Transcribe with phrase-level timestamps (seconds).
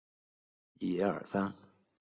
[0.79, 1.53] 兼检讨。